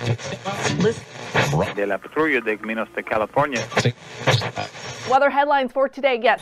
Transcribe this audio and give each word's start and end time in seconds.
De 0.00 1.86
la 1.86 1.98
patrulla 1.98 2.40
de 2.40 2.56
Caminos 2.56 2.88
de 2.94 3.02
California. 3.02 3.62
Weather 5.10 5.28
headlines 5.28 5.72
for 5.72 5.88
today. 5.88 6.18
Yes. 6.22 6.40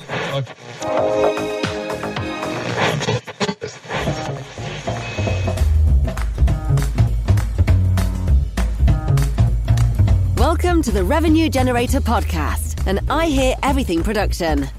Welcome 10.37 10.83
to 10.83 10.93
the 10.93 11.03
Revenue 11.03 11.49
Generator 11.49 12.01
Podcast, 12.01 12.87
an 12.87 13.01
I 13.11 13.27
Hear 13.27 13.57
Everything 13.65 14.05
production. 14.05 14.69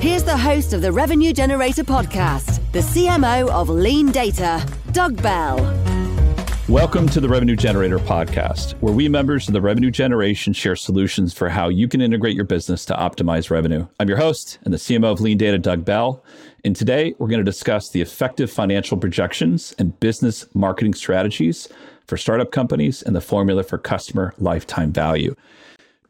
Here's 0.00 0.22
the 0.22 0.36
host 0.36 0.74
of 0.74 0.80
the 0.80 0.92
Revenue 0.92 1.32
Generator 1.32 1.82
podcast, 1.82 2.60
the 2.70 2.78
CMO 2.78 3.48
of 3.48 3.68
Lean 3.68 4.12
Data, 4.12 4.64
Doug 4.92 5.20
Bell. 5.20 5.56
Welcome 6.68 7.08
to 7.08 7.18
the 7.20 7.28
Revenue 7.28 7.56
Generator 7.56 7.98
podcast, 7.98 8.74
where 8.74 8.94
we 8.94 9.08
members 9.08 9.48
of 9.48 9.54
the 9.54 9.60
revenue 9.60 9.90
generation 9.90 10.52
share 10.52 10.76
solutions 10.76 11.34
for 11.34 11.48
how 11.48 11.68
you 11.68 11.88
can 11.88 12.00
integrate 12.00 12.36
your 12.36 12.44
business 12.44 12.84
to 12.84 12.94
optimize 12.94 13.50
revenue. 13.50 13.88
I'm 13.98 14.06
your 14.06 14.18
host 14.18 14.60
and 14.62 14.72
the 14.72 14.78
CMO 14.78 15.10
of 15.10 15.20
Lean 15.20 15.36
Data, 15.36 15.58
Doug 15.58 15.84
Bell. 15.84 16.22
And 16.64 16.76
today 16.76 17.16
we're 17.18 17.26
going 17.26 17.40
to 17.40 17.44
discuss 17.44 17.90
the 17.90 18.00
effective 18.00 18.52
financial 18.52 18.98
projections 18.98 19.74
and 19.80 19.98
business 19.98 20.46
marketing 20.54 20.94
strategies 20.94 21.68
for 22.06 22.16
startup 22.16 22.52
companies 22.52 23.02
and 23.02 23.16
the 23.16 23.20
formula 23.20 23.64
for 23.64 23.78
customer 23.78 24.32
lifetime 24.38 24.92
value. 24.92 25.34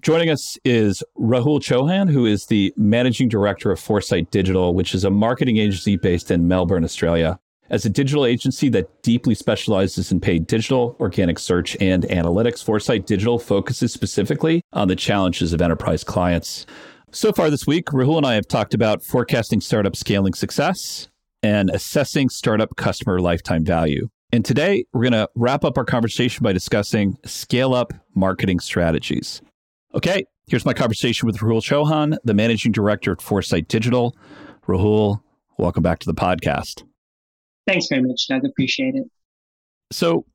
Joining 0.01 0.31
us 0.31 0.57
is 0.65 1.03
Rahul 1.19 1.59
Chauhan, 1.59 2.09
who 2.09 2.25
is 2.25 2.47
the 2.47 2.73
managing 2.77 3.29
director 3.29 3.73
of 3.73 3.81
Foresight 3.81 4.31
Digital, 4.31 4.73
which 4.73 4.95
is 4.95 5.03
a 5.03 5.11
marketing 5.11 5.57
agency 5.57 5.97
based 5.97 6.31
in 6.31 6.47
Melbourne, 6.47 6.85
Australia. 6.85 7.41
As 7.69 7.85
a 7.85 7.91
digital 7.91 8.25
agency 8.25 8.69
that 8.69 9.03
deeply 9.03 9.35
specializes 9.35 10.13
in 10.13 10.21
paid 10.21 10.47
digital, 10.47 10.97
organic 11.01 11.41
search, 11.41 11.77
and 11.81 12.05
analytics, 12.05 12.63
Foresight 12.63 13.07
Digital 13.07 13.41
focuses 13.41 13.93
specifically 13.93 14.63
on 14.73 14.87
the 14.87 14.95
challenges 14.95 15.53
of 15.53 15.61
enterprise 15.61 16.05
clients. 16.05 16.65
So 17.11 17.33
far 17.33 17.51
this 17.51 17.67
week, 17.67 17.87
Rahul 17.87 18.19
and 18.19 18.27
I 18.27 18.35
have 18.35 18.47
talked 18.47 18.75
about 18.75 19.03
forecasting 19.03 19.61
startup 19.61 19.97
scaling 19.97 20.35
success 20.35 21.09
and 21.43 21.71
assessing 21.71 22.29
startup 22.29 22.77
customer 22.77 23.19
lifetime 23.19 23.65
value. 23.65 24.09
And 24.31 24.45
today, 24.45 24.85
we're 24.93 25.03
going 25.03 25.13
to 25.13 25.29
wrap 25.35 25.65
up 25.65 25.77
our 25.77 25.85
conversation 25.85 26.45
by 26.45 26.53
discussing 26.53 27.19
scale 27.25 27.75
up 27.75 27.93
marketing 28.15 28.61
strategies. 28.61 29.43
Okay, 29.95 30.25
here's 30.47 30.67
my 30.67 30.75
conversation 30.75 31.27
with 31.27 31.39
Rahul 31.39 31.63
Chauhan, 31.63 32.19
the 32.23 32.35
managing 32.35 32.73
director 32.73 33.11
at 33.11 33.23
Foresight 33.23 33.69
Digital. 33.69 34.15
Rahul, 34.67 35.23
welcome 35.57 35.83
back 35.83 35.99
to 36.01 36.07
the 36.07 36.15
podcast. 36.15 36.85
Thanks 37.67 37.87
very 37.89 38.03
much, 38.03 38.29
Doug. 38.29 38.45
Appreciate 38.45 38.97
it. 38.97 39.05
So, 39.91 40.27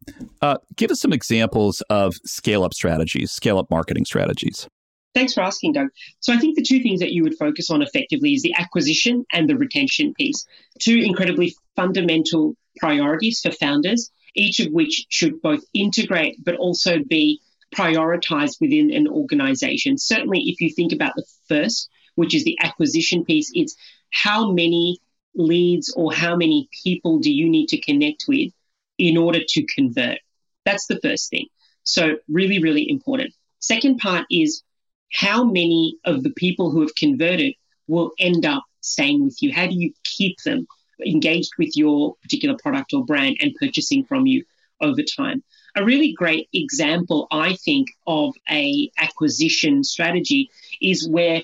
uh, 0.42 0.58
give 0.76 0.90
us 0.90 1.00
some 1.00 1.14
examples 1.14 1.84
of 1.92 2.16
scale 2.26 2.64
up 2.64 2.74
strategies, 2.74 3.31
scale 3.31 3.59
up 3.59 3.70
marketing 3.70 4.06
strategies. 4.06 4.68
Thanks 5.14 5.36
for 5.36 5.42
asking, 5.42 5.74
Doug. 5.74 5.90
So, 6.20 6.34
I 6.34 6.38
think 6.38 6.56
the 6.56 6.64
two 6.64 6.81
things 6.81 7.00
that 7.00 7.12
you 7.12 7.22
would 7.22 7.38
focus 7.38 7.70
on 7.70 7.84
effectively 7.84 8.34
is 8.34 8.42
the 8.42 8.56
acquisition 8.56 9.24
and 9.31 9.48
the 9.48 9.56
retention 9.56 10.16
piece. 10.16 10.48
Two 10.80 10.98
incredibly 10.98 11.54
fundamental 11.76 12.56
priorities 12.78 13.40
for 13.40 13.52
founders, 13.52 14.09
each 14.34 14.59
of 14.59 14.72
which 14.72 15.06
should 15.09 15.40
both 15.44 15.63
integrate 15.75 16.44
but 16.44 16.56
also 16.56 16.97
be 17.08 17.40
prioritized 17.73 18.59
within 18.61 18.91
an 18.91 19.07
organization. 19.07 19.97
Certainly, 19.97 20.44
if 20.47 20.61
you 20.61 20.69
think 20.69 20.91
about 20.91 21.13
the 21.16 21.25
first, 21.47 21.89
which 22.16 22.35
is 22.35 22.44
the 22.44 22.57
acquisition 22.61 23.25
piece, 23.25 23.51
it's 23.53 23.75
how 24.11 24.51
many 24.51 25.00
leads 25.35 25.94
or 25.95 26.13
how 26.13 26.35
many 26.35 26.69
people 26.83 27.19
do 27.19 27.33
you 27.33 27.50
need 27.50 27.67
to 27.67 27.81
connect 27.81 28.25
with 28.28 28.51
in 28.97 29.17
order 29.17 29.39
to 29.47 29.66
convert? 29.66 30.19
That's 30.66 30.88
the 30.88 31.00
first 31.01 31.29
thing. 31.29 31.47
So, 31.83 32.17
really, 32.29 32.59
really 32.59 32.89
important. 32.89 33.33
Second 33.59 33.97
part 33.97 34.25
is 34.29 34.63
how 35.12 35.44
many 35.44 35.97
of 36.06 36.23
the 36.23 36.31
people 36.31 36.72
who 36.72 36.81
have 36.81 36.95
converted 36.95 37.53
will 37.88 38.12
end 38.19 38.45
up 38.45 38.63
staying 38.81 39.23
with 39.23 39.41
you? 39.41 39.51
How 39.51 39.67
do 39.67 39.75
you 39.75 39.94
keep 40.03 40.38
them 40.44 40.67
engaged 41.06 41.51
with 41.57 41.75
your 41.75 42.16
particular 42.22 42.57
product 42.62 42.94
or 42.94 43.06
brand 43.06 43.38
and 43.41 43.56
purchasing 43.56 44.06
from 44.06 44.25
you 44.25 44.44
over 44.81 45.01
time? 45.01 45.44
A 45.75 45.84
really 45.84 46.13
great 46.13 46.50
example, 46.53 47.28
I 47.31 47.56
think, 47.56 47.88
of 48.06 48.35
a 48.50 48.91
acquisition 48.97 49.84
strategy 49.84 50.51
is 50.81 51.07
where 51.07 51.41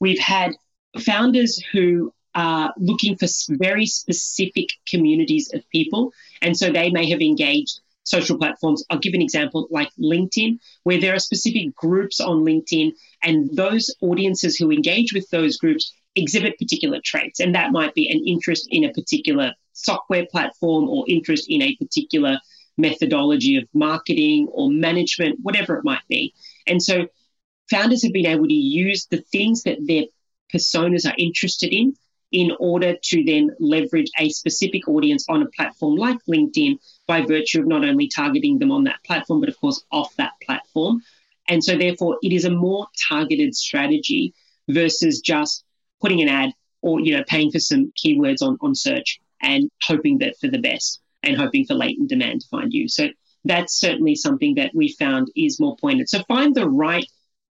we've 0.00 0.18
had 0.18 0.56
founders 1.00 1.62
who 1.72 2.12
are 2.34 2.72
looking 2.76 3.16
for 3.16 3.26
very 3.50 3.86
specific 3.86 4.68
communities 4.88 5.50
of 5.54 5.68
people. 5.70 6.12
And 6.42 6.56
so 6.56 6.70
they 6.70 6.90
may 6.90 7.08
have 7.10 7.20
engaged 7.20 7.80
social 8.04 8.38
platforms. 8.38 8.84
I'll 8.90 8.98
give 8.98 9.14
an 9.14 9.22
example 9.22 9.68
like 9.70 9.90
LinkedIn, 10.00 10.58
where 10.82 11.00
there 11.00 11.14
are 11.14 11.18
specific 11.18 11.74
groups 11.74 12.20
on 12.20 12.44
LinkedIn, 12.44 12.92
and 13.22 13.50
those 13.56 13.94
audiences 14.00 14.56
who 14.56 14.70
engage 14.70 15.12
with 15.12 15.28
those 15.30 15.56
groups 15.56 15.92
exhibit 16.16 16.58
particular 16.58 17.00
traits. 17.04 17.38
And 17.38 17.54
that 17.54 17.70
might 17.70 17.94
be 17.94 18.08
an 18.10 18.24
interest 18.26 18.66
in 18.70 18.84
a 18.84 18.92
particular 18.92 19.52
software 19.72 20.26
platform 20.26 20.88
or 20.88 21.04
interest 21.06 21.46
in 21.48 21.62
a 21.62 21.76
particular 21.76 22.38
methodology 22.78 23.56
of 23.56 23.64
marketing 23.74 24.48
or 24.50 24.70
management, 24.70 25.38
whatever 25.42 25.76
it 25.76 25.84
might 25.84 26.06
be. 26.08 26.34
And 26.66 26.82
so 26.82 27.08
founders 27.70 28.02
have 28.04 28.12
been 28.12 28.26
able 28.26 28.46
to 28.46 28.54
use 28.54 29.06
the 29.06 29.20
things 29.32 29.64
that 29.64 29.78
their 29.80 30.04
personas 30.52 31.06
are 31.06 31.14
interested 31.18 31.74
in 31.74 31.94
in 32.30 32.52
order 32.60 32.94
to 33.02 33.24
then 33.24 33.50
leverage 33.58 34.10
a 34.18 34.28
specific 34.28 34.86
audience 34.86 35.24
on 35.28 35.42
a 35.42 35.46
platform 35.46 35.96
like 35.96 36.18
LinkedIn 36.28 36.78
by 37.06 37.22
virtue 37.22 37.60
of 37.60 37.66
not 37.66 37.84
only 37.84 38.08
targeting 38.08 38.58
them 38.58 38.70
on 38.70 38.84
that 38.84 39.02
platform, 39.04 39.40
but 39.40 39.48
of 39.48 39.58
course 39.58 39.82
off 39.90 40.14
that 40.16 40.32
platform. 40.44 41.02
And 41.48 41.64
so 41.64 41.76
therefore 41.76 42.18
it 42.22 42.32
is 42.32 42.44
a 42.44 42.50
more 42.50 42.86
targeted 43.08 43.54
strategy 43.54 44.34
versus 44.68 45.20
just 45.20 45.64
putting 46.00 46.20
an 46.20 46.28
ad 46.28 46.52
or, 46.82 47.00
you 47.00 47.16
know, 47.16 47.24
paying 47.26 47.50
for 47.50 47.58
some 47.58 47.92
keywords 47.96 48.42
on, 48.42 48.58
on 48.60 48.74
search 48.74 49.20
and 49.40 49.70
hoping 49.82 50.18
that 50.18 50.36
for 50.38 50.48
the 50.48 50.58
best 50.58 51.00
and 51.22 51.36
hoping 51.36 51.64
for 51.64 51.74
latent 51.74 52.08
demand 52.08 52.40
to 52.40 52.48
find 52.48 52.72
you. 52.72 52.88
So 52.88 53.08
that's 53.44 53.78
certainly 53.78 54.14
something 54.14 54.56
that 54.56 54.72
we 54.74 54.94
found 54.98 55.28
is 55.36 55.60
more 55.60 55.76
pointed. 55.76 56.08
So 56.08 56.22
find 56.28 56.54
the 56.54 56.68
right 56.68 57.06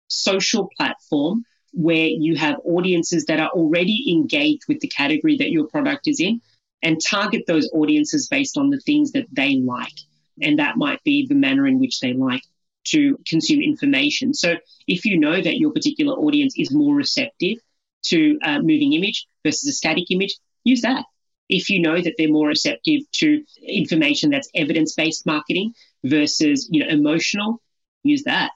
social 0.09 0.69
platform 0.77 1.45
where 1.73 2.07
you 2.07 2.37
have 2.37 2.61
audiences 2.65 3.27
that 3.27 3.41
are 3.41 3.51
already 3.51 4.05
engaged 4.13 4.63
with 4.69 4.81
the 4.81 4.89
category 4.89 5.37
that 5.39 5.51
your 5.51 5.67
product 5.67 6.07
is 6.07 6.21
in 6.21 6.41
and 6.83 6.99
target 7.05 7.45
those 7.47 7.69
audiences 7.73 8.29
based 8.29 8.57
on 8.57 8.71
the 8.71 8.81
things 8.81 9.13
that 9.13 9.27
they 9.33 9.57
like. 9.57 9.95
And 10.41 10.59
that 10.59 10.77
might 10.77 11.03
be 11.05 11.27
the 11.27 11.35
manner 11.35 11.67
in 11.67 11.81
which 11.81 12.01
they 12.01 12.13
like 12.13 12.43
to 12.89 13.19
consume 13.27 13.63
information. 13.63 14.35
So 14.35 14.57
if 14.87 15.05
you 15.05 15.19
know 15.19 15.41
that 15.41 15.57
your 15.57 15.73
particular 15.73 16.15
audience 16.15 16.55
is 16.57 16.71
more 16.71 16.95
receptive 16.95 17.59
to 18.07 18.39
a 18.45 18.61
moving 18.61 18.93
image 18.93 19.27
versus 19.45 19.69
a 19.69 19.73
static 19.73 20.11
image, 20.11 20.37
use 20.65 20.83
that 20.83 21.05
if 21.49 21.69
you 21.71 21.81
know 21.81 22.01
that 22.01 22.15
they're 22.17 22.29
more 22.29 22.49
receptive 22.49 23.03
to 23.13 23.43
information 23.63 24.31
that's 24.31 24.51
evidence-based 24.55 25.27
marketing 25.27 25.73
versus 26.03 26.69
you 26.71 26.85
know 26.85 26.91
emotional, 26.91 27.61
use 28.03 28.25
that. 28.25 28.51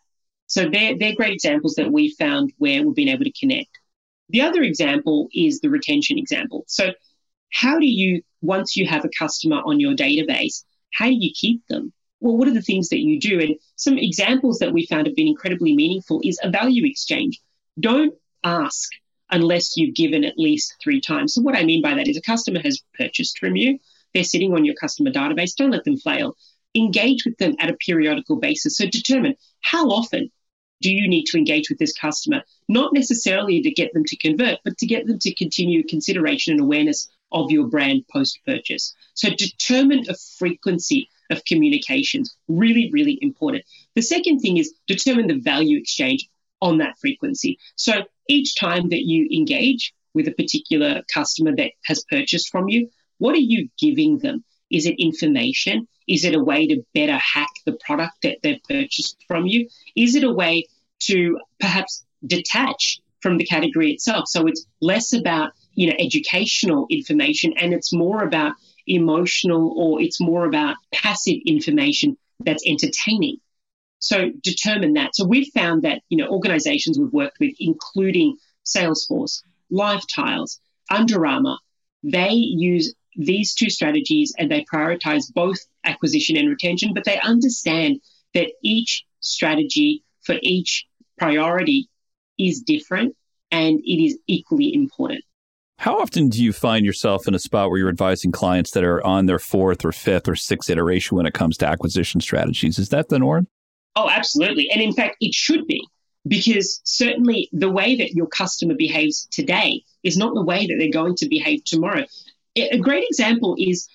So 0.46 0.68
they're, 0.70 0.96
they're 0.98 1.14
great 1.14 1.34
examples 1.34 1.74
that 1.74 1.92
we 1.92 2.14
found 2.18 2.52
where 2.56 2.82
we've 2.82 2.94
been 2.94 3.08
able 3.08 3.24
to 3.24 3.32
connect. 3.38 3.68
The 4.30 4.40
other 4.40 4.62
example 4.62 5.28
is 5.34 5.60
the 5.60 5.68
retention 5.70 6.18
example. 6.18 6.64
So 6.66 6.92
how 7.52 7.78
do 7.78 7.86
you, 7.86 8.22
once 8.40 8.76
you 8.76 8.86
have 8.86 9.04
a 9.04 9.10
customer 9.18 9.56
on 9.64 9.78
your 9.78 9.94
database, 9.94 10.64
how 10.92 11.06
do 11.06 11.14
you 11.14 11.32
keep 11.34 11.66
them? 11.68 11.92
Well, 12.20 12.36
what 12.36 12.48
are 12.48 12.54
the 12.54 12.62
things 12.62 12.88
that 12.88 12.98
you 12.98 13.20
do? 13.20 13.40
And 13.40 13.56
some 13.76 13.98
examples 13.98 14.58
that 14.58 14.72
we 14.72 14.86
found 14.86 15.06
have 15.06 15.16
been 15.16 15.28
incredibly 15.28 15.74
meaningful 15.74 16.20
is 16.24 16.40
a 16.42 16.50
value 16.50 16.84
exchange. 16.86 17.40
Don't 17.78 18.14
ask 18.42 18.90
unless 19.30 19.76
you've 19.76 19.94
given 19.94 20.24
at 20.24 20.38
least 20.38 20.74
three 20.82 21.00
times. 21.00 21.34
So, 21.34 21.42
what 21.42 21.56
I 21.56 21.64
mean 21.64 21.82
by 21.82 21.94
that 21.94 22.08
is 22.08 22.16
a 22.16 22.22
customer 22.22 22.60
has 22.60 22.82
purchased 22.96 23.38
from 23.38 23.56
you, 23.56 23.78
they're 24.14 24.24
sitting 24.24 24.54
on 24.54 24.64
your 24.64 24.74
customer 24.74 25.10
database. 25.10 25.54
Don't 25.54 25.70
let 25.70 25.84
them 25.84 25.98
fail. 25.98 26.36
Engage 26.74 27.24
with 27.24 27.36
them 27.38 27.54
at 27.58 27.70
a 27.70 27.76
periodical 27.76 28.36
basis. 28.36 28.76
So, 28.76 28.86
determine 28.86 29.34
how 29.60 29.88
often 29.88 30.30
do 30.80 30.92
you 30.92 31.08
need 31.08 31.24
to 31.24 31.38
engage 31.38 31.68
with 31.68 31.78
this 31.78 31.92
customer, 31.92 32.42
not 32.68 32.92
necessarily 32.92 33.60
to 33.62 33.70
get 33.70 33.92
them 33.92 34.04
to 34.04 34.16
convert, 34.16 34.58
but 34.64 34.78
to 34.78 34.86
get 34.86 35.06
them 35.06 35.18
to 35.18 35.34
continue 35.34 35.82
consideration 35.82 36.52
and 36.52 36.60
awareness 36.60 37.08
of 37.32 37.50
your 37.50 37.66
brand 37.66 38.04
post 38.12 38.38
purchase. 38.46 38.94
So, 39.14 39.30
determine 39.30 40.04
a 40.08 40.14
frequency 40.38 41.08
of 41.30 41.44
communications. 41.44 42.34
Really, 42.48 42.90
really 42.92 43.18
important. 43.20 43.64
The 43.94 44.02
second 44.02 44.40
thing 44.40 44.56
is 44.56 44.72
determine 44.86 45.26
the 45.26 45.38
value 45.38 45.78
exchange 45.78 46.28
on 46.60 46.78
that 46.78 46.98
frequency. 47.00 47.58
So 47.76 48.04
each 48.28 48.56
time 48.56 48.90
that 48.90 49.02
you 49.02 49.28
engage 49.32 49.92
with 50.14 50.28
a 50.28 50.32
particular 50.32 51.02
customer 51.12 51.54
that 51.56 51.72
has 51.84 52.04
purchased 52.10 52.50
from 52.50 52.68
you, 52.68 52.90
what 53.18 53.34
are 53.34 53.38
you 53.38 53.68
giving 53.78 54.18
them? 54.18 54.44
Is 54.70 54.86
it 54.86 54.96
information? 54.98 55.88
Is 56.06 56.24
it 56.24 56.34
a 56.34 56.42
way 56.42 56.66
to 56.66 56.82
better 56.94 57.18
hack 57.18 57.50
the 57.66 57.78
product 57.84 58.22
that 58.22 58.38
they've 58.42 58.62
purchased 58.68 59.22
from 59.26 59.46
you? 59.46 59.68
Is 59.96 60.14
it 60.14 60.24
a 60.24 60.32
way 60.32 60.66
to 61.00 61.38
perhaps 61.60 62.04
detach 62.26 63.00
from 63.20 63.38
the 63.38 63.44
category 63.44 63.92
itself? 63.92 64.24
So 64.28 64.46
it's 64.46 64.66
less 64.80 65.12
about, 65.12 65.52
you 65.74 65.88
know, 65.88 65.96
educational 65.98 66.86
information 66.90 67.54
and 67.56 67.72
it's 67.72 67.92
more 67.92 68.22
about 68.22 68.54
emotional 68.86 69.74
or 69.76 70.00
it's 70.00 70.20
more 70.20 70.46
about 70.46 70.76
passive 70.92 71.38
information 71.46 72.16
that's 72.40 72.64
entertaining. 72.66 73.36
So 73.98 74.30
determine 74.42 74.94
that. 74.94 75.14
So 75.14 75.26
we've 75.26 75.50
found 75.54 75.82
that, 75.82 76.02
you 76.08 76.18
know, 76.18 76.28
organizations 76.28 76.98
we've 76.98 77.12
worked 77.12 77.40
with, 77.40 77.54
including 77.58 78.36
Salesforce, 78.64 79.42
LiveTiles, 79.72 80.58
Under 80.90 81.26
Armour, 81.26 81.56
they 82.02 82.30
use 82.30 82.94
these 83.16 83.54
two 83.54 83.70
strategies 83.70 84.32
and 84.38 84.50
they 84.50 84.64
prioritize 84.72 85.32
both 85.32 85.58
acquisition 85.84 86.36
and 86.36 86.48
retention, 86.48 86.94
but 86.94 87.04
they 87.04 87.18
understand 87.20 88.00
that 88.34 88.52
each 88.62 89.04
strategy 89.20 90.04
for 90.22 90.36
each 90.42 90.86
priority 91.18 91.88
is 92.38 92.60
different 92.60 93.16
and 93.50 93.80
it 93.80 94.04
is 94.04 94.18
equally 94.26 94.72
important. 94.72 95.24
How 95.78 96.00
often 96.00 96.28
do 96.28 96.42
you 96.42 96.52
find 96.52 96.84
yourself 96.84 97.28
in 97.28 97.34
a 97.34 97.38
spot 97.38 97.70
where 97.70 97.78
you're 97.78 97.88
advising 97.88 98.32
clients 98.32 98.72
that 98.72 98.84
are 98.84 99.04
on 99.04 99.26
their 99.26 99.38
fourth 99.38 99.84
or 99.84 99.92
fifth 99.92 100.28
or 100.28 100.34
sixth 100.34 100.70
iteration 100.70 101.16
when 101.16 101.26
it 101.26 101.34
comes 101.34 101.56
to 101.58 101.66
acquisition 101.66 102.20
strategies? 102.20 102.78
Is 102.78 102.88
that 102.88 103.08
the 103.08 103.18
norm? 103.18 103.46
Oh, 103.98 104.08
absolutely. 104.08 104.70
And 104.70 104.80
in 104.80 104.92
fact, 104.92 105.16
it 105.20 105.34
should 105.34 105.66
be 105.66 105.84
because 106.28 106.80
certainly 106.84 107.48
the 107.52 107.68
way 107.68 107.96
that 107.96 108.12
your 108.12 108.28
customer 108.28 108.74
behaves 108.74 109.26
today 109.32 109.82
is 110.04 110.16
not 110.16 110.34
the 110.34 110.44
way 110.44 110.68
that 110.68 110.76
they're 110.78 111.02
going 111.02 111.16
to 111.16 111.28
behave 111.28 111.64
tomorrow. 111.64 112.04
A 112.56 112.78
great 112.78 113.06
example 113.10 113.56
is 113.58 113.88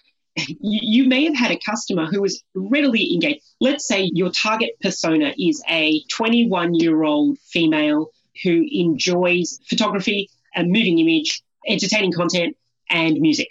you 0.60 1.08
may 1.08 1.24
have 1.24 1.38
had 1.38 1.52
a 1.52 1.60
customer 1.66 2.06
who 2.06 2.22
was 2.22 2.44
readily 2.54 3.14
engaged. 3.14 3.46
Let's 3.62 3.88
say 3.88 4.12
your 4.14 4.30
target 4.30 4.72
persona 4.82 5.34
is 5.40 5.64
a 5.70 6.04
21 6.12 6.74
year 6.74 7.04
old 7.04 7.38
female 7.40 8.10
who 8.44 8.66
enjoys 8.70 9.58
photography, 9.70 10.30
a 10.54 10.66
moving 10.66 11.00
image, 11.00 11.42
entertaining 11.66 12.12
content, 12.12 12.58
and 12.90 13.22
music. 13.22 13.48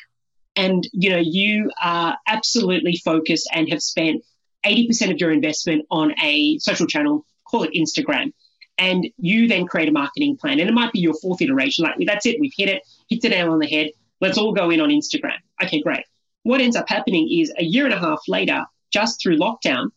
And 0.55 0.87
you 0.93 1.09
know 1.09 1.23
you 1.25 1.71
are 1.83 2.19
absolutely 2.27 3.01
focused 3.03 3.49
and 3.55 3.71
have 3.71 3.81
spent 3.81 4.23
80% 4.65 5.13
of 5.13 5.21
your 5.21 5.31
investment 5.31 5.87
on 5.91 6.15
a 6.23 6.59
social 6.59 6.87
channel, 6.87 7.27
call 7.45 7.65
it 7.65 7.73
Instagram, 7.75 8.33
and 8.79 9.07
you 9.19 9.49
then 9.49 9.67
create 9.67 9.89
a 9.89 9.93
marketing 9.93 10.37
plan. 10.37 10.61
And 10.61 10.69
it 10.69 10.73
might 10.73 10.93
be 10.93 11.01
your 11.01 11.15
fourth 11.15 11.43
iteration, 11.43 11.85
like 11.85 11.95
that's 12.07 12.27
it, 12.27 12.39
we've 12.41 12.53
hit 12.57 12.69
it, 12.69 12.83
hit 13.09 13.21
the 13.23 13.29
nail 13.29 13.53
on 13.53 13.59
the 13.59 13.67
head. 13.67 13.91
Let's 14.21 14.39
all 14.39 14.53
go 14.53 14.71
in 14.71 14.81
on 14.81 14.89
Instagram. 14.89 15.39
Okay, 15.63 15.83
great. 15.83 16.05
What 16.45 16.61
ends 16.61 16.77
up 16.77 16.89
happening 16.89 17.29
is 17.41 17.53
a 17.57 17.65
year 17.65 17.85
and 17.85 17.95
a 17.95 17.99
half 17.99 18.21
later, 18.29 18.65
just 18.93 19.21
through 19.23 19.39
lockdown, 19.39 19.91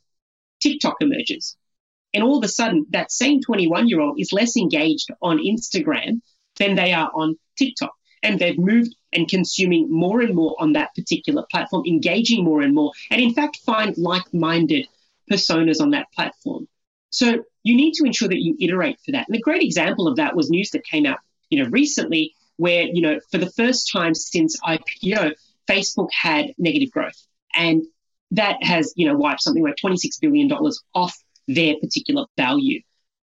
TikTok 0.62 0.98
emerges. 1.02 1.56
And 2.14 2.24
all 2.24 2.38
of 2.38 2.44
a 2.44 2.48
sudden, 2.48 2.86
that 2.92 3.12
same 3.12 3.42
21 3.42 3.88
year 3.88 4.00
old 4.00 4.20
is 4.20 4.32
less 4.32 4.56
engaged 4.56 5.10
on 5.22 5.38
Instagram 5.38 6.22
than 6.58 6.76
they 6.76 6.94
are 6.94 7.12
on 7.14 7.38
TikTok. 7.58 7.94
And 8.26 8.40
they've 8.40 8.58
moved 8.58 8.96
and 9.14 9.28
consuming 9.28 9.92
more 9.92 10.22
and 10.22 10.36
more 10.36 10.56
on 10.60 10.74
that 10.74 10.94
particular 10.96 11.46
platform, 11.52 11.84
engaging 11.86 12.44
more 12.44 12.62
and 12.62 12.74
more, 12.74 12.92
and 13.12 13.22
in 13.22 13.34
fact, 13.34 13.58
find 13.66 13.96
like 13.98 14.34
minded 14.34 14.88
personas 15.32 15.80
on 15.80 15.92
that 15.92 16.08
platform. 16.14 16.68
So 17.12 17.44
you 17.64 17.76
need 17.76 17.94
to 17.94 18.06
ensure 18.06 18.28
that 18.28 18.42
you 18.42 18.58
iterate 18.60 18.98
for 19.06 19.12
that. 19.12 19.28
And 19.28 19.38
a 19.38 19.40
great 19.40 19.62
example 19.62 20.08
of 20.08 20.18
that 20.18 20.36
was 20.36 20.50
news 20.50 20.72
that 20.72 20.84
came 20.84 21.06
out, 21.06 21.20
you 21.50 21.64
know, 21.64 21.70
recently 21.70 22.34
where, 22.58 22.84
you 22.84 23.02
know, 23.02 23.20
for 23.32 23.38
the 23.38 23.50
first 23.52 23.90
time 23.92 24.14
since 24.14 24.60
IPO, 24.62 25.34
Facebook 25.70 26.10
had 26.12 26.54
negative 26.58 26.92
growth. 26.92 27.26
And 27.56 27.84
that 28.32 28.58
has, 28.64 28.94
you 28.96 29.08
know, 29.08 29.16
wiped 29.16 29.42
something 29.42 29.64
like 29.64 29.76
$26 29.84 30.20
billion 30.20 30.52
off 30.94 31.16
their 31.48 31.76
particular 31.80 32.26
value. 32.38 32.82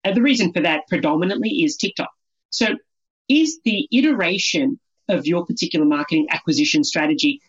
And 0.04 0.16
the 0.16 0.22
reason 0.22 0.52
for 0.52 0.60
that 0.60 0.88
predominantly 0.88 1.50
is 1.50 1.76
TikTok. 1.76 2.10
So 2.50 2.66
is 3.28 3.60
the 3.64 3.88
iteration 3.92 4.78
of 5.08 5.26
your 5.26 5.46
particular 5.46 5.86
marketing 5.86 6.26
acquisition 6.30 6.84
strategy, 6.84 7.40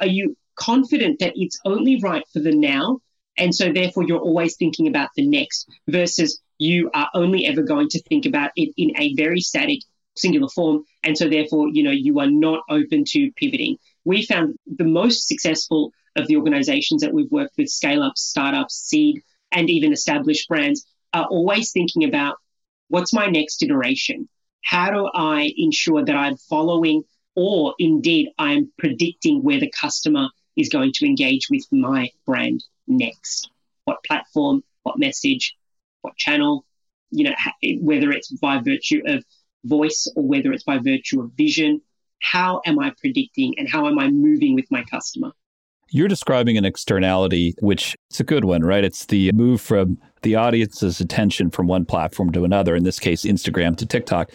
are 0.00 0.06
you 0.06 0.36
confident 0.54 1.20
that 1.20 1.32
it's 1.36 1.60
only 1.64 2.00
right 2.00 2.24
for 2.32 2.40
the 2.40 2.54
now? 2.54 2.98
And 3.36 3.54
so 3.54 3.72
therefore 3.72 4.04
you're 4.04 4.18
always 4.18 4.56
thinking 4.56 4.88
about 4.88 5.10
the 5.16 5.26
next 5.26 5.68
versus 5.88 6.40
you 6.58 6.90
are 6.92 7.08
only 7.14 7.46
ever 7.46 7.62
going 7.62 7.88
to 7.90 8.02
think 8.02 8.26
about 8.26 8.50
it 8.56 8.74
in 8.76 8.92
a 8.98 9.14
very 9.14 9.40
static 9.40 9.80
singular 10.16 10.48
form. 10.48 10.82
And 11.04 11.16
so 11.16 11.28
therefore, 11.28 11.68
you 11.68 11.84
know, 11.84 11.92
you 11.92 12.18
are 12.18 12.30
not 12.30 12.62
open 12.68 13.04
to 13.08 13.30
pivoting. 13.36 13.78
We 14.04 14.26
found 14.26 14.56
the 14.66 14.84
most 14.84 15.28
successful 15.28 15.92
of 16.16 16.26
the 16.26 16.36
organizations 16.36 17.02
that 17.02 17.12
we've 17.12 17.30
worked 17.30 17.56
with, 17.56 17.68
scale 17.68 18.02
ups, 18.02 18.22
startups, 18.22 18.74
seed, 18.74 19.22
and 19.52 19.70
even 19.70 19.92
established 19.92 20.48
brands 20.48 20.84
are 21.14 21.26
always 21.26 21.70
thinking 21.70 22.04
about 22.04 22.36
what's 22.88 23.12
my 23.12 23.26
next 23.26 23.62
iteration? 23.62 24.28
How 24.64 24.90
do 24.90 25.08
I 25.12 25.52
ensure 25.56 26.04
that 26.04 26.16
I'm 26.16 26.36
following 26.36 27.04
or 27.34 27.74
indeed 27.78 28.30
I'm 28.38 28.72
predicting 28.78 29.42
where 29.42 29.60
the 29.60 29.70
customer 29.70 30.28
is 30.56 30.68
going 30.68 30.92
to 30.94 31.06
engage 31.06 31.48
with 31.50 31.64
my 31.70 32.10
brand 32.26 32.64
next? 32.86 33.50
What 33.84 34.04
platform, 34.04 34.62
what 34.82 34.98
message, 34.98 35.56
what 36.02 36.16
channel, 36.16 36.64
you 37.10 37.24
know, 37.24 37.34
whether 37.80 38.10
it's 38.10 38.30
by 38.30 38.58
virtue 38.58 39.02
of 39.06 39.24
voice 39.64 40.10
or 40.16 40.26
whether 40.26 40.52
it's 40.52 40.64
by 40.64 40.78
virtue 40.78 41.20
of 41.22 41.32
vision. 41.32 41.80
How 42.20 42.60
am 42.66 42.78
I 42.78 42.92
predicting 42.98 43.54
and 43.58 43.68
how 43.68 43.86
am 43.86 43.98
I 43.98 44.08
moving 44.08 44.54
with 44.54 44.66
my 44.70 44.82
customer? 44.84 45.32
You're 45.90 46.08
describing 46.08 46.56
an 46.58 46.64
externality, 46.64 47.54
which 47.60 47.96
it's 48.10 48.20
a 48.20 48.24
good 48.24 48.44
one, 48.44 48.62
right? 48.62 48.84
It's 48.84 49.06
the 49.06 49.32
move 49.32 49.60
from 49.60 49.98
the 50.22 50.36
audience's 50.36 51.00
attention 51.00 51.50
from 51.50 51.66
one 51.66 51.84
platform 51.84 52.32
to 52.32 52.44
another, 52.44 52.76
in 52.76 52.84
this 52.84 52.98
case, 52.98 53.24
Instagram 53.24 53.76
to 53.76 53.86
TikTok. 53.86 54.30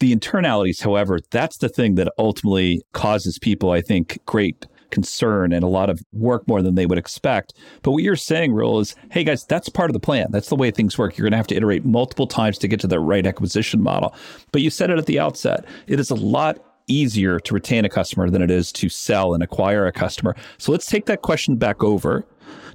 The 0.00 0.14
internalities, 0.14 0.82
however, 0.82 1.20
that's 1.30 1.58
the 1.58 1.68
thing 1.68 1.94
that 1.96 2.12
ultimately 2.18 2.82
causes 2.92 3.38
people, 3.38 3.70
I 3.70 3.80
think, 3.80 4.18
great 4.26 4.66
concern 4.90 5.52
and 5.52 5.64
a 5.64 5.68
lot 5.68 5.90
of 5.90 6.00
work 6.12 6.46
more 6.48 6.62
than 6.62 6.74
they 6.74 6.86
would 6.86 6.98
expect. 6.98 7.54
But 7.82 7.92
what 7.92 8.02
you're 8.02 8.16
saying, 8.16 8.52
Rahul, 8.52 8.80
is 8.80 8.94
hey, 9.10 9.24
guys, 9.24 9.44
that's 9.44 9.68
part 9.68 9.90
of 9.90 9.94
the 9.94 10.00
plan. 10.00 10.28
That's 10.30 10.48
the 10.48 10.56
way 10.56 10.70
things 10.70 10.96
work. 10.96 11.16
You're 11.16 11.24
going 11.24 11.32
to 11.32 11.38
have 11.38 11.46
to 11.48 11.56
iterate 11.56 11.84
multiple 11.84 12.26
times 12.26 12.58
to 12.58 12.68
get 12.68 12.80
to 12.80 12.86
the 12.86 13.00
right 13.00 13.26
acquisition 13.26 13.82
model. 13.82 14.14
But 14.52 14.62
you 14.62 14.70
said 14.70 14.90
it 14.90 14.98
at 14.98 15.06
the 15.06 15.18
outset. 15.18 15.64
It 15.86 16.00
is 16.00 16.10
a 16.10 16.14
lot 16.14 16.58
easier 16.86 17.38
to 17.40 17.54
retain 17.54 17.84
a 17.84 17.88
customer 17.88 18.30
than 18.30 18.42
it 18.42 18.50
is 18.50 18.72
to 18.72 18.88
sell 18.88 19.34
and 19.34 19.42
acquire 19.42 19.86
a 19.86 19.92
customer. 19.92 20.34
So 20.58 20.72
let's 20.72 20.86
take 20.86 21.06
that 21.06 21.22
question 21.22 21.56
back 21.56 21.82
over 21.82 22.26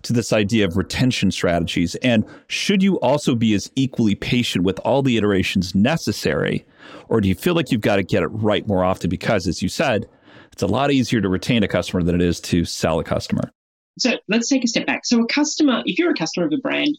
to 0.04 0.14
this 0.14 0.34
idea 0.34 0.66
of 0.66 0.78
retention 0.78 1.32
strategies. 1.32 1.96
And 1.96 2.26
should 2.48 2.82
you 2.82 3.00
also 3.00 3.36
be 3.36 3.54
as 3.54 3.72
equally 3.76 4.16
patient 4.16 4.66
with 4.66 4.80
all 4.80 5.02
the 5.02 5.18
iterations 5.18 5.76
necessary? 5.76 6.66
Or 7.10 7.22
do 7.22 7.28
you 7.28 7.36
feel 7.36 7.54
like 7.54 7.72
you've 7.72 7.82
got 7.82 7.98
to 7.98 8.04
get 8.04 8.24
it 8.24 8.28
right 8.28 8.68
more 8.68 8.84
often? 8.84 9.10
Because, 9.10 9.48
as 9.48 9.62
you 9.62 9.70
said, 9.70 10.08
it's 10.52 10.64
a 10.64 10.68
lot 10.68 10.92
easier 10.92 11.22
to 11.22 11.30
retain 11.30 11.64
a 11.64 11.68
customer 11.68 12.04
than 12.04 12.16
it 12.16 12.22
is 12.22 12.40
to 12.42 12.66
sell 12.66 13.00
a 13.00 13.04
customer. 13.04 13.52
So 14.00 14.18
let's 14.28 14.50
take 14.50 14.64
a 14.64 14.68
step 14.68 14.88
back. 14.88 15.06
So, 15.06 15.22
a 15.22 15.28
customer, 15.28 15.84
if 15.86 16.00
you're 16.00 16.12
a 16.12 16.16
customer 16.16 16.48
of 16.48 16.54
a 16.54 16.58
brand, 16.58 16.98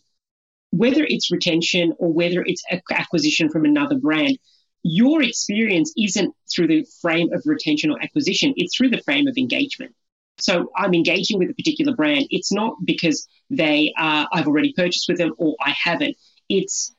whether 0.70 1.04
it's 1.04 1.30
retention 1.30 1.92
or 1.98 2.12
whether 2.12 2.42
it's 2.46 2.62
acquisition 2.90 3.50
from 3.50 3.64
another 3.64 3.96
brand, 3.96 4.38
your 4.82 5.22
experience 5.22 5.92
isn't 5.96 6.34
through 6.52 6.68
the 6.68 6.86
frame 7.00 7.32
of 7.32 7.42
retention 7.44 7.90
or 7.90 8.02
acquisition, 8.02 8.54
it's 8.56 8.76
through 8.76 8.90
the 8.90 9.02
frame 9.02 9.26
of 9.28 9.36
engagement. 9.36 9.94
So 10.38 10.70
I'm 10.76 10.94
engaging 10.94 11.38
with 11.38 11.50
a 11.50 11.54
particular 11.54 11.94
brand. 11.94 12.26
It's 12.30 12.52
not 12.52 12.74
because 12.84 13.28
they 13.50 13.92
are, 13.96 14.28
I've 14.32 14.46
already 14.46 14.72
purchased 14.72 15.06
with 15.08 15.18
them 15.18 15.34
or 15.38 15.54
I 15.60 15.70
haven't. 15.70 16.16
It's 16.48 16.92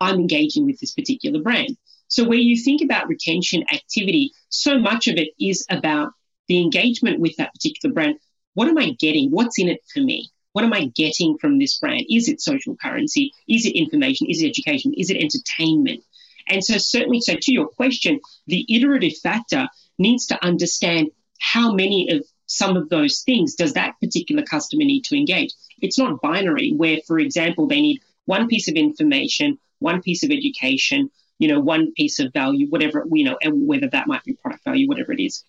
I'm 0.00 0.16
engaging 0.16 0.66
with 0.66 0.80
this 0.80 0.94
particular 0.94 1.40
brand. 1.40 1.76
So 2.08 2.24
where 2.26 2.38
you 2.38 2.56
think 2.56 2.82
about 2.82 3.08
retention 3.08 3.64
activity, 3.72 4.32
so 4.48 4.78
much 4.78 5.08
of 5.08 5.16
it 5.16 5.28
is 5.38 5.66
about 5.70 6.12
the 6.48 6.60
engagement 6.60 7.20
with 7.20 7.36
that 7.36 7.52
particular 7.52 7.92
brand. 7.92 8.16
What 8.54 8.68
am 8.68 8.78
I 8.78 8.96
getting? 8.98 9.30
What's 9.30 9.58
in 9.58 9.68
it 9.68 9.80
for 9.92 10.00
me? 10.00 10.30
What 10.52 10.64
am 10.64 10.72
I 10.72 10.86
getting 10.86 11.36
from 11.38 11.58
this 11.58 11.78
brand? 11.78 12.06
Is 12.10 12.28
it 12.28 12.40
social 12.40 12.74
currency? 12.76 13.32
Is 13.48 13.66
it 13.66 13.76
information? 13.76 14.26
Is 14.28 14.42
it 14.42 14.48
education? 14.48 14.94
Is 14.96 15.10
it 15.10 15.18
entertainment? 15.18 16.02
And 16.48 16.64
so, 16.64 16.78
certainly, 16.78 17.20
so 17.20 17.34
to 17.40 17.52
your 17.52 17.68
question, 17.68 18.20
the 18.46 18.64
iterative 18.68 19.16
factor 19.22 19.68
needs 19.98 20.26
to 20.26 20.44
understand 20.44 21.08
how 21.40 21.72
many 21.72 22.10
of 22.10 22.24
some 22.46 22.76
of 22.76 22.88
those 22.88 23.20
things 23.20 23.54
does 23.54 23.74
that 23.74 23.94
particular 24.00 24.42
customer 24.42 24.84
need 24.84 25.04
to 25.04 25.16
engage. 25.16 25.52
It's 25.80 25.98
not 25.98 26.20
binary, 26.22 26.72
where, 26.72 26.98
for 27.06 27.18
example, 27.18 27.66
they 27.68 27.80
need 27.80 28.00
one 28.24 28.48
piece 28.48 28.68
of 28.68 28.74
information, 28.74 29.58
one 29.78 30.02
piece 30.02 30.24
of 30.24 30.30
education, 30.30 31.10
you 31.38 31.48
know, 31.48 31.60
one 31.60 31.92
piece 31.92 32.18
of 32.18 32.32
value, 32.32 32.68
whatever, 32.68 33.04
you 33.12 33.24
know, 33.24 33.38
and 33.42 33.66
whether 33.66 33.88
that 33.88 34.08
might 34.08 34.24
be 34.24 34.32
product 34.32 34.64
value, 34.64 34.88
whatever 34.88 35.12
it 35.12 35.22
is. 35.22 35.44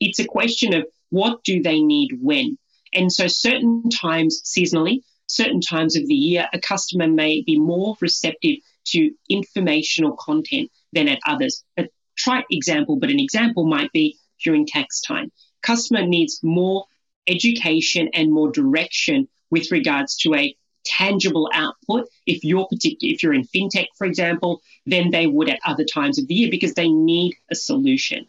It's 0.00 0.18
a 0.18 0.26
question 0.26 0.74
of 0.74 0.86
what 1.10 1.42
do 1.44 1.62
they 1.62 1.80
need 1.80 2.18
when. 2.20 2.58
And 2.92 3.12
so, 3.12 3.28
certain 3.28 3.88
times 3.88 4.42
seasonally, 4.44 5.02
certain 5.26 5.60
times 5.60 5.96
of 5.96 6.06
the 6.06 6.14
year, 6.14 6.48
a 6.52 6.60
customer 6.60 7.06
may 7.06 7.42
be 7.42 7.58
more 7.58 7.96
receptive 8.00 8.56
to 8.90 9.10
informational 9.28 10.16
content 10.16 10.70
than 10.92 11.08
at 11.08 11.20
others. 11.26 11.64
A 11.78 11.88
trite 12.16 12.46
example, 12.50 12.96
but 12.96 13.10
an 13.10 13.20
example 13.20 13.66
might 13.66 13.92
be 13.92 14.16
during 14.42 14.66
tax 14.66 15.00
time. 15.00 15.30
Customer 15.62 16.06
needs 16.06 16.40
more 16.42 16.86
education 17.26 18.08
and 18.14 18.32
more 18.32 18.50
direction 18.50 19.28
with 19.50 19.70
regards 19.70 20.16
to 20.18 20.34
a 20.34 20.56
tangible 20.84 21.50
output. 21.52 22.08
If 22.26 22.44
you're 22.44 22.66
particular, 22.66 23.14
if 23.14 23.22
you're 23.22 23.34
in 23.34 23.44
fintech, 23.44 23.86
for 23.96 24.06
example, 24.06 24.62
then 24.86 25.10
they 25.10 25.26
would 25.26 25.50
at 25.50 25.60
other 25.64 25.84
times 25.84 26.18
of 26.18 26.26
the 26.26 26.34
year 26.34 26.50
because 26.50 26.74
they 26.74 26.88
need 26.88 27.34
a 27.50 27.54
solution. 27.54 28.26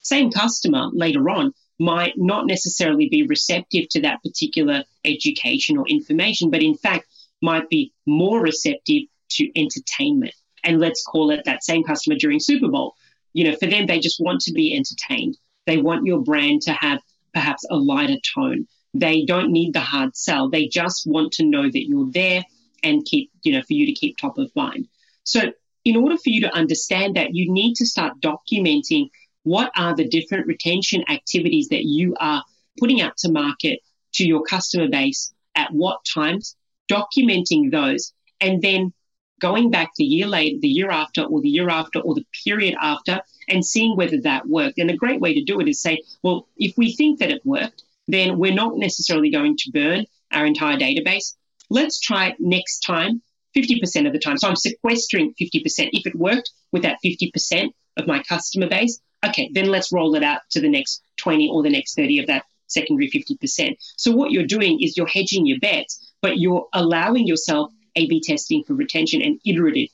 Same 0.00 0.30
customer 0.30 0.88
later 0.92 1.28
on 1.28 1.52
might 1.78 2.14
not 2.16 2.46
necessarily 2.46 3.08
be 3.08 3.26
receptive 3.26 3.88
to 3.90 4.02
that 4.02 4.22
particular 4.22 4.84
education 5.04 5.76
or 5.78 5.86
information, 5.88 6.50
but 6.50 6.62
in 6.62 6.76
fact 6.76 7.06
might 7.42 7.68
be 7.68 7.92
more 8.06 8.40
receptive 8.40 9.04
to 9.30 9.50
entertainment. 9.58 10.34
And 10.64 10.78
let's 10.78 11.02
call 11.04 11.30
it 11.30 11.42
that 11.44 11.64
same 11.64 11.84
customer 11.84 12.16
during 12.16 12.40
Super 12.40 12.68
Bowl. 12.68 12.94
You 13.32 13.44
know, 13.44 13.56
for 13.56 13.66
them, 13.66 13.86
they 13.86 14.00
just 14.00 14.20
want 14.20 14.40
to 14.42 14.52
be 14.52 14.74
entertained. 14.74 15.38
They 15.66 15.78
want 15.78 16.06
your 16.06 16.20
brand 16.20 16.62
to 16.62 16.72
have 16.72 17.00
perhaps 17.32 17.64
a 17.70 17.76
lighter 17.76 18.18
tone. 18.34 18.66
They 18.92 19.24
don't 19.24 19.52
need 19.52 19.72
the 19.72 19.80
hard 19.80 20.16
sell. 20.16 20.50
They 20.50 20.66
just 20.66 21.06
want 21.06 21.32
to 21.34 21.44
know 21.44 21.62
that 21.62 21.88
you're 21.88 22.10
there 22.10 22.44
and 22.82 23.04
keep, 23.04 23.30
you 23.42 23.52
know, 23.52 23.62
for 23.62 23.74
you 23.74 23.86
to 23.86 23.92
keep 23.92 24.16
top 24.16 24.38
of 24.38 24.50
mind. 24.56 24.88
So, 25.24 25.52
in 25.84 25.96
order 25.96 26.16
for 26.16 26.28
you 26.28 26.42
to 26.42 26.54
understand 26.54 27.16
that, 27.16 27.34
you 27.34 27.50
need 27.50 27.74
to 27.76 27.86
start 27.86 28.20
documenting 28.20 29.08
what 29.44 29.70
are 29.76 29.94
the 29.94 30.08
different 30.08 30.46
retention 30.46 31.04
activities 31.08 31.68
that 31.68 31.84
you 31.84 32.14
are 32.20 32.44
putting 32.78 33.00
out 33.00 33.16
to 33.18 33.30
market 33.30 33.80
to 34.14 34.26
your 34.26 34.42
customer 34.42 34.88
base 34.88 35.32
at 35.54 35.72
what 35.72 36.04
times, 36.04 36.56
documenting 36.90 37.70
those, 37.70 38.12
and 38.40 38.60
then 38.60 38.92
going 39.40 39.70
back 39.70 39.90
the 39.96 40.04
year 40.04 40.26
later, 40.26 40.58
the 40.60 40.68
year 40.68 40.90
after, 40.90 41.22
or 41.22 41.40
the 41.40 41.48
year 41.48 41.68
after, 41.68 42.00
or 42.00 42.14
the 42.14 42.24
period 42.44 42.76
after, 42.80 43.20
and 43.48 43.64
seeing 43.64 43.96
whether 43.96 44.20
that 44.20 44.46
worked. 44.46 44.78
And 44.78 44.90
a 44.90 44.96
great 44.96 45.20
way 45.20 45.34
to 45.34 45.42
do 45.42 45.60
it 45.60 45.68
is 45.68 45.80
say, 45.82 46.02
well, 46.22 46.46
if 46.56 46.74
we 46.76 46.92
think 46.92 47.18
that 47.18 47.30
it 47.30 47.44
worked, 47.44 47.82
then 48.06 48.38
we're 48.38 48.54
not 48.54 48.76
necessarily 48.76 49.30
going 49.30 49.56
to 49.56 49.70
burn 49.72 50.06
our 50.32 50.46
entire 50.46 50.76
database. 50.76 51.34
Let's 51.68 52.00
try 52.00 52.28
it 52.28 52.36
next 52.38 52.80
time 52.80 53.22
50% 53.56 54.06
of 54.06 54.12
the 54.12 54.18
time. 54.18 54.38
So 54.38 54.48
I'm 54.48 54.56
sequestering 54.56 55.34
50%. 55.40 55.90
If 55.92 56.06
it 56.06 56.14
worked 56.14 56.50
with 56.72 56.82
that 56.82 56.98
50% 57.04 57.70
of 57.96 58.06
my 58.06 58.22
customer 58.22 58.68
base, 58.68 59.00
okay, 59.24 59.50
then 59.52 59.66
let's 59.66 59.92
roll 59.92 60.14
it 60.14 60.22
out 60.22 60.40
to 60.50 60.60
the 60.60 60.68
next 60.68 61.02
20 61.18 61.48
or 61.48 61.62
the 61.62 61.70
next 61.70 61.94
30 61.94 62.20
of 62.20 62.26
that 62.28 62.44
secondary 62.66 63.10
50%. 63.10 63.76
So 63.96 64.12
what 64.12 64.30
you're 64.30 64.46
doing 64.46 64.80
is 64.80 64.96
you're 64.96 65.06
hedging 65.06 65.46
your 65.46 65.58
bets, 65.58 66.12
but 66.22 66.38
you're 66.38 66.66
allowing 66.72 67.26
yourself 67.26 67.72
A 67.96 68.06
B 68.06 68.20
testing 68.20 68.64
for 68.64 68.74
retention 68.74 69.22
and 69.22 69.40
iterative 69.44 69.88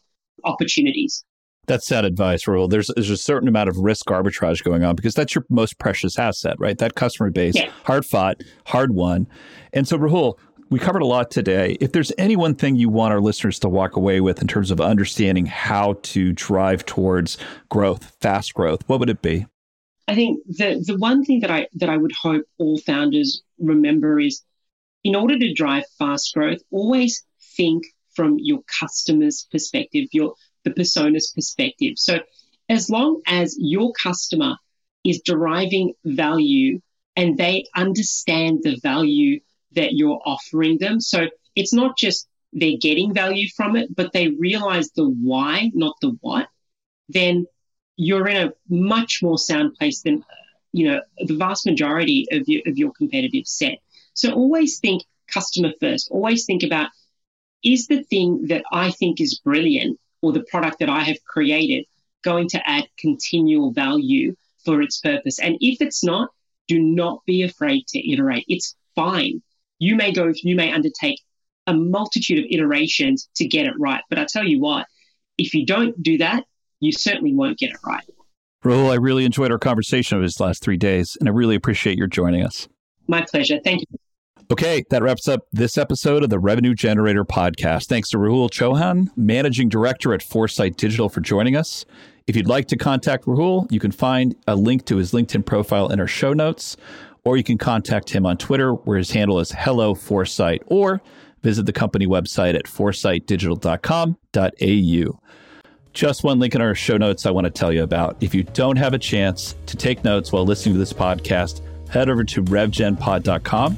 opportunities. 0.44 1.24
That's 1.66 1.88
that 1.88 2.04
advice, 2.04 2.44
Rahul. 2.44 2.70
There's 2.70 2.90
there's 2.94 3.10
a 3.10 3.16
certain 3.16 3.48
amount 3.48 3.68
of 3.68 3.76
risk 3.78 4.06
arbitrage 4.06 4.62
going 4.62 4.84
on 4.84 4.94
because 4.94 5.14
that's 5.14 5.34
your 5.34 5.44
most 5.50 5.78
precious 5.78 6.18
asset, 6.18 6.56
right? 6.58 6.78
That 6.78 6.94
customer 6.94 7.30
base, 7.30 7.56
yeah. 7.56 7.70
hard 7.84 8.06
fought, 8.06 8.42
hard 8.66 8.94
won. 8.94 9.26
And 9.72 9.88
so, 9.88 9.98
Rahul, 9.98 10.38
we 10.70 10.78
covered 10.78 11.02
a 11.02 11.06
lot 11.06 11.30
today. 11.30 11.76
If 11.80 11.92
there's 11.92 12.12
any 12.18 12.36
one 12.36 12.54
thing 12.54 12.76
you 12.76 12.88
want 12.88 13.12
our 13.12 13.20
listeners 13.20 13.58
to 13.60 13.68
walk 13.68 13.96
away 13.96 14.20
with 14.20 14.40
in 14.40 14.48
terms 14.48 14.70
of 14.70 14.80
understanding 14.80 15.46
how 15.46 15.94
to 16.02 16.32
drive 16.32 16.86
towards 16.86 17.36
growth, 17.68 18.16
fast 18.20 18.54
growth, 18.54 18.82
what 18.86 19.00
would 19.00 19.10
it 19.10 19.22
be? 19.22 19.46
I 20.08 20.14
think 20.14 20.38
the 20.46 20.82
the 20.86 20.96
one 20.96 21.24
thing 21.24 21.40
that 21.40 21.50
I 21.50 21.66
that 21.74 21.88
I 21.88 21.96
would 21.96 22.12
hope 22.12 22.44
all 22.58 22.78
founders 22.78 23.42
remember 23.58 24.20
is 24.20 24.42
in 25.02 25.14
order 25.14 25.38
to 25.38 25.52
drive 25.52 25.84
fast 25.98 26.32
growth, 26.34 26.58
always 26.70 27.24
think 27.56 27.84
from 28.14 28.36
your 28.38 28.60
customer's 28.80 29.46
perspective, 29.50 30.08
your 30.12 30.34
the 30.64 30.70
persona's 30.72 31.32
perspective. 31.34 31.94
So 31.96 32.18
as 32.68 32.90
long 32.90 33.20
as 33.26 33.56
your 33.58 33.92
customer 33.92 34.56
is 35.04 35.22
deriving 35.24 35.94
value 36.04 36.80
and 37.14 37.38
they 37.38 37.66
understand 37.74 38.60
the 38.62 38.78
value 38.82 39.40
that 39.72 39.92
you're 39.92 40.20
offering 40.24 40.78
them. 40.78 41.00
So 41.00 41.26
it's 41.54 41.72
not 41.72 41.96
just 41.96 42.28
they're 42.52 42.78
getting 42.80 43.14
value 43.14 43.48
from 43.56 43.76
it, 43.76 43.94
but 43.94 44.12
they 44.12 44.28
realize 44.28 44.90
the 44.90 45.04
why, 45.04 45.70
not 45.74 45.94
the 46.00 46.16
what, 46.20 46.48
then 47.08 47.46
you're 47.96 48.26
in 48.28 48.48
a 48.48 48.52
much 48.68 49.20
more 49.22 49.38
sound 49.38 49.74
place 49.74 50.02
than, 50.02 50.24
you 50.72 50.88
know, 50.88 51.00
the 51.18 51.36
vast 51.36 51.66
majority 51.66 52.26
of 52.32 52.42
your, 52.46 52.62
of 52.66 52.76
your 52.76 52.92
competitive 52.92 53.46
set. 53.46 53.78
So 54.14 54.32
always 54.32 54.78
think 54.80 55.02
customer 55.32 55.72
first. 55.80 56.08
Always 56.10 56.44
think 56.46 56.62
about, 56.62 56.90
is 57.64 57.86
the 57.86 58.02
thing 58.04 58.46
that 58.48 58.64
I 58.72 58.90
think 58.90 59.20
is 59.20 59.40
brilliant 59.40 59.98
or 60.22 60.32
the 60.32 60.44
product 60.50 60.78
that 60.80 60.90
I 60.90 61.00
have 61.00 61.22
created 61.24 61.84
going 62.22 62.48
to 62.50 62.68
add 62.68 62.86
continual 62.98 63.72
value 63.72 64.34
for 64.64 64.82
its 64.82 65.00
purpose? 65.00 65.38
And 65.38 65.56
if 65.60 65.80
it's 65.80 66.04
not, 66.04 66.30
do 66.68 66.78
not 66.78 67.24
be 67.26 67.42
afraid 67.42 67.86
to 67.88 68.12
iterate. 68.12 68.44
It's 68.48 68.74
fine. 68.94 69.42
You 69.78 69.96
may 69.96 70.12
go, 70.12 70.32
you 70.42 70.56
may 70.56 70.72
undertake 70.72 71.20
a 71.66 71.74
multitude 71.74 72.38
of 72.38 72.44
iterations 72.50 73.28
to 73.36 73.46
get 73.46 73.66
it 73.66 73.74
right. 73.78 74.02
But 74.08 74.18
I 74.18 74.26
tell 74.28 74.44
you 74.44 74.60
what, 74.60 74.86
if 75.38 75.54
you 75.54 75.66
don't 75.66 76.00
do 76.02 76.18
that, 76.18 76.44
you 76.80 76.92
certainly 76.92 77.34
won't 77.34 77.58
get 77.58 77.70
it 77.70 77.78
right. 77.84 78.04
Rahul, 78.64 78.90
I 78.90 78.94
really 78.94 79.24
enjoyed 79.24 79.52
our 79.52 79.58
conversation 79.58 80.16
over 80.16 80.24
these 80.24 80.40
last 80.40 80.62
three 80.62 80.76
days, 80.76 81.16
and 81.20 81.28
I 81.28 81.32
really 81.32 81.54
appreciate 81.54 81.96
your 81.96 82.08
joining 82.08 82.42
us. 82.42 82.68
My 83.06 83.22
pleasure. 83.22 83.60
Thank 83.62 83.82
you. 83.82 83.98
Okay, 84.48 84.84
that 84.90 85.02
wraps 85.02 85.26
up 85.26 85.48
this 85.52 85.76
episode 85.76 86.22
of 86.22 86.30
the 86.30 86.38
Revenue 86.38 86.72
Generator 86.72 87.24
podcast. 87.24 87.86
Thanks 87.86 88.10
to 88.10 88.16
Rahul 88.16 88.48
Chauhan, 88.48 89.08
Managing 89.16 89.68
Director 89.68 90.14
at 90.14 90.22
Foresight 90.22 90.76
Digital, 90.76 91.08
for 91.08 91.20
joining 91.20 91.56
us. 91.56 91.84
If 92.28 92.36
you'd 92.36 92.46
like 92.46 92.68
to 92.68 92.76
contact 92.76 93.24
Rahul, 93.24 93.66
you 93.72 93.80
can 93.80 93.90
find 93.90 94.36
a 94.46 94.54
link 94.54 94.86
to 94.86 94.98
his 94.98 95.10
LinkedIn 95.10 95.46
profile 95.46 95.88
in 95.88 95.98
our 95.98 96.06
show 96.06 96.32
notes, 96.32 96.76
or 97.24 97.36
you 97.36 97.42
can 97.42 97.58
contact 97.58 98.10
him 98.10 98.24
on 98.24 98.36
Twitter, 98.36 98.72
where 98.72 98.98
his 98.98 99.10
handle 99.10 99.40
is 99.40 99.50
Hello 99.50 99.96
Foresight, 99.96 100.62
or 100.66 101.02
visit 101.42 101.66
the 101.66 101.72
company 101.72 102.06
website 102.06 102.54
at 102.54 102.66
foresightdigital.com.au. 102.66 105.20
Just 105.92 106.22
one 106.22 106.38
link 106.38 106.54
in 106.54 106.60
our 106.60 106.76
show 106.76 106.96
notes 106.96 107.26
I 107.26 107.32
want 107.32 107.46
to 107.46 107.50
tell 107.50 107.72
you 107.72 107.82
about. 107.82 108.16
If 108.20 108.32
you 108.32 108.44
don't 108.44 108.76
have 108.76 108.94
a 108.94 108.98
chance 108.98 109.56
to 109.66 109.76
take 109.76 110.04
notes 110.04 110.30
while 110.30 110.44
listening 110.44 110.76
to 110.76 110.78
this 110.78 110.92
podcast, 110.92 111.62
head 111.88 112.08
over 112.08 112.22
to 112.22 112.44
revgenpod.com 112.44 113.76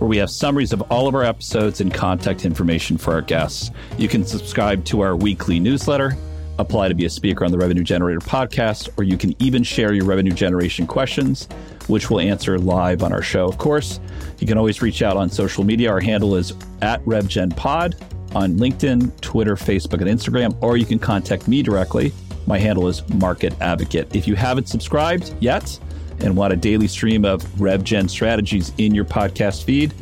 where 0.00 0.08
we 0.08 0.16
have 0.16 0.30
summaries 0.30 0.72
of 0.72 0.80
all 0.90 1.06
of 1.06 1.14
our 1.14 1.22
episodes 1.22 1.82
and 1.82 1.92
contact 1.92 2.46
information 2.46 2.96
for 2.96 3.12
our 3.12 3.20
guests. 3.20 3.70
You 3.98 4.08
can 4.08 4.24
subscribe 4.24 4.82
to 4.86 5.02
our 5.02 5.14
weekly 5.14 5.60
newsletter, 5.60 6.16
apply 6.58 6.88
to 6.88 6.94
be 6.94 7.04
a 7.04 7.10
speaker 7.10 7.44
on 7.44 7.52
the 7.52 7.58
Revenue 7.58 7.84
Generator 7.84 8.20
podcast, 8.20 8.88
or 8.96 9.04
you 9.04 9.18
can 9.18 9.34
even 9.42 9.62
share 9.62 9.92
your 9.92 10.06
revenue 10.06 10.32
generation 10.32 10.86
questions, 10.86 11.48
which 11.86 12.08
we'll 12.08 12.20
answer 12.20 12.58
live 12.58 13.02
on 13.02 13.12
our 13.12 13.20
show, 13.20 13.46
of 13.46 13.58
course. 13.58 14.00
You 14.38 14.46
can 14.46 14.56
always 14.56 14.80
reach 14.80 15.02
out 15.02 15.18
on 15.18 15.28
social 15.28 15.64
media. 15.64 15.90
Our 15.90 16.00
handle 16.00 16.34
is 16.34 16.54
at 16.80 17.04
RevGenPod 17.04 18.34
on 18.34 18.54
LinkedIn, 18.54 19.20
Twitter, 19.20 19.54
Facebook, 19.54 20.00
and 20.00 20.08
Instagram, 20.08 20.56
or 20.62 20.78
you 20.78 20.86
can 20.86 20.98
contact 20.98 21.46
me 21.46 21.62
directly. 21.62 22.10
My 22.46 22.58
handle 22.58 22.88
is 22.88 23.06
Market 23.10 23.52
Advocate. 23.60 24.16
If 24.16 24.26
you 24.26 24.34
haven't 24.34 24.66
subscribed 24.66 25.34
yet, 25.40 25.78
and 26.20 26.36
want 26.36 26.52
a 26.52 26.56
daily 26.56 26.88
stream 26.88 27.24
of 27.24 27.42
RevGen 27.56 28.08
strategies 28.08 28.72
in 28.78 28.94
your 28.94 29.04
podcast 29.04 29.64
feed, 29.64 29.94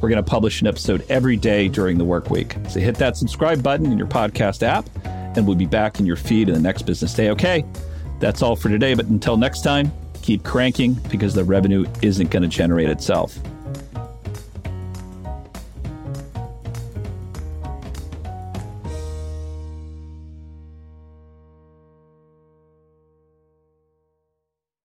we're 0.00 0.08
going 0.08 0.22
to 0.22 0.30
publish 0.30 0.60
an 0.60 0.66
episode 0.66 1.04
every 1.08 1.36
day 1.36 1.68
during 1.68 1.96
the 1.98 2.04
work 2.04 2.30
week. 2.30 2.56
So 2.68 2.80
hit 2.80 2.96
that 2.96 3.16
subscribe 3.16 3.62
button 3.62 3.86
in 3.86 3.96
your 3.96 4.06
podcast 4.06 4.62
app, 4.62 4.88
and 5.04 5.46
we'll 5.46 5.56
be 5.56 5.66
back 5.66 5.98
in 5.98 6.06
your 6.06 6.16
feed 6.16 6.48
in 6.48 6.54
the 6.54 6.60
next 6.60 6.82
business 6.82 7.14
day. 7.14 7.30
Okay, 7.30 7.64
that's 8.20 8.42
all 8.42 8.56
for 8.56 8.68
today. 8.68 8.94
But 8.94 9.06
until 9.06 9.36
next 9.36 9.62
time, 9.62 9.90
keep 10.22 10.42
cranking 10.44 10.94
because 11.10 11.34
the 11.34 11.44
revenue 11.44 11.86
isn't 12.02 12.30
going 12.30 12.42
to 12.42 12.48
generate 12.48 12.90
itself. 12.90 13.38